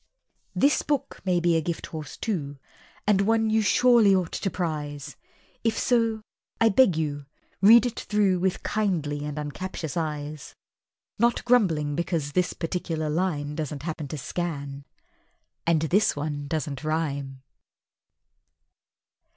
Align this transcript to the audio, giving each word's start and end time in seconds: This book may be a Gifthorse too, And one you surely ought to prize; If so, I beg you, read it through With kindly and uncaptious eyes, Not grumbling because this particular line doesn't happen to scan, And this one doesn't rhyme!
This 0.55 0.81
book 0.81 1.21
may 1.25 1.39
be 1.39 1.55
a 1.55 1.61
Gifthorse 1.61 2.17
too, 2.19 2.57
And 3.05 3.21
one 3.21 3.51
you 3.51 3.61
surely 3.61 4.15
ought 4.15 4.31
to 4.31 4.49
prize; 4.49 5.15
If 5.63 5.77
so, 5.77 6.23
I 6.59 6.69
beg 6.69 6.97
you, 6.97 7.27
read 7.61 7.85
it 7.85 7.99
through 7.99 8.39
With 8.39 8.63
kindly 8.63 9.23
and 9.23 9.37
uncaptious 9.37 9.95
eyes, 9.95 10.55
Not 11.19 11.45
grumbling 11.45 11.95
because 11.95 12.31
this 12.31 12.53
particular 12.53 13.11
line 13.11 13.53
doesn't 13.53 13.83
happen 13.83 14.07
to 14.07 14.17
scan, 14.17 14.85
And 15.67 15.83
this 15.83 16.15
one 16.15 16.47
doesn't 16.47 16.83
rhyme! 16.83 17.43